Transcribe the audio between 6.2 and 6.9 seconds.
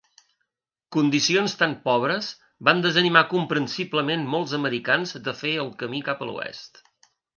a l'oest.